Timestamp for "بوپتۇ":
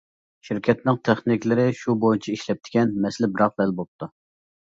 3.83-4.09